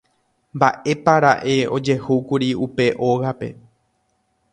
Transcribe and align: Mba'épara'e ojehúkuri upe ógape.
Mba'épara'e 0.59 1.55
ojehúkuri 1.75 2.49
upe 2.67 2.85
ógape. 3.09 3.47